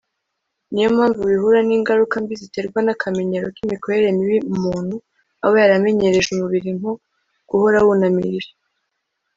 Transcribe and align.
niyo 0.71 0.89
mpamvu 0.95 1.19
bihura 1.29 1.59
n'ingaruka 1.67 2.15
mbi 2.23 2.35
ziterwa 2.41 2.79
n'akamenyero 2.83 3.47
k'imikorere 3.55 4.07
mibi 4.17 4.37
umuntu 4.53 4.95
aba 5.45 5.55
yaramenyereje 5.61 6.27
umubiri 6.31 6.69
nko 6.77 6.91
guhora 7.49 7.77
wunamirije 7.85 8.51